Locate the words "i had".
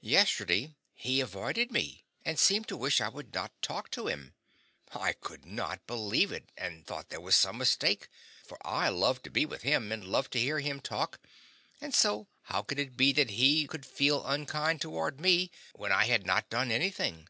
15.92-16.24